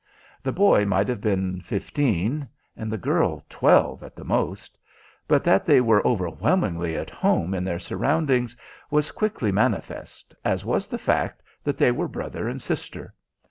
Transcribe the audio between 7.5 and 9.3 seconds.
in their surroundings was